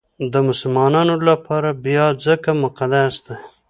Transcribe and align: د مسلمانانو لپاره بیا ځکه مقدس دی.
د 0.31 0.33
مسلمانانو 0.47 1.15
لپاره 1.29 1.69
بیا 1.85 2.05
ځکه 2.25 2.49
مقدس 2.63 3.13
دی. 3.25 3.35